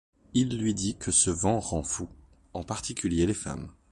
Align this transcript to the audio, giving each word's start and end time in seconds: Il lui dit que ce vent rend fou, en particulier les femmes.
Il 0.33 0.57
lui 0.57 0.73
dit 0.73 0.95
que 0.97 1.11
ce 1.11 1.29
vent 1.29 1.59
rend 1.59 1.83
fou, 1.83 2.09
en 2.53 2.63
particulier 2.63 3.27
les 3.27 3.35
femmes. 3.35 3.69